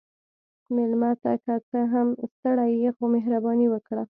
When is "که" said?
1.43-1.53